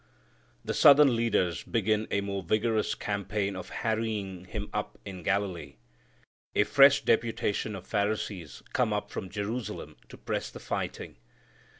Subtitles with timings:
[0.65, 5.75] The southern leaders begin a more vigorous campaign of harrying Him up in Galilee.
[6.55, 11.17] A fresh deputation of Pharisees come up from Jerusalem to press the fighting.